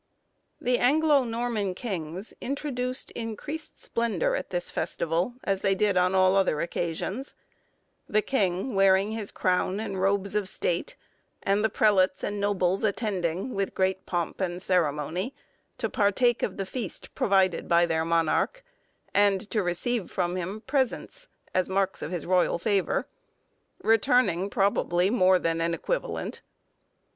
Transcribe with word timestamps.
THE 0.59 0.79
Anglo 0.79 1.23
Norman 1.23 1.75
kings 1.75 2.33
introduced 2.41 3.11
increased 3.11 3.79
splendour 3.79 4.35
at 4.35 4.49
this 4.49 4.71
festival, 4.71 5.35
as 5.43 5.61
they 5.61 5.75
did 5.75 5.95
on 5.95 6.15
all 6.15 6.35
other 6.35 6.59
occasions; 6.59 7.35
the 8.09 8.23
king 8.23 8.73
wearing 8.73 9.11
his 9.11 9.29
crown 9.29 9.79
and 9.79 10.01
robes 10.01 10.33
of 10.33 10.49
state, 10.49 10.95
and 11.43 11.63
the 11.63 11.69
prelates 11.69 12.23
and 12.23 12.39
nobles 12.39 12.83
attending, 12.83 13.53
with 13.53 13.75
great 13.75 14.07
pomp 14.07 14.41
and 14.41 14.59
ceremony, 14.59 15.35
to 15.77 15.87
partake 15.87 16.41
of 16.41 16.57
the 16.57 16.65
feast 16.65 17.13
provided 17.13 17.67
by 17.67 17.85
their 17.85 18.03
monarch, 18.03 18.65
and 19.13 19.51
to 19.51 19.61
receive 19.61 20.09
from 20.09 20.35
him 20.35 20.61
presents, 20.61 21.27
as 21.53 21.69
marks 21.69 22.01
of 22.01 22.09
his 22.09 22.25
royal 22.25 22.57
favour; 22.57 23.05
returning, 23.83 24.49
probably, 24.49 25.11
more 25.11 25.37
than 25.37 25.61
an 25.61 25.75
equivalent. 25.75 26.41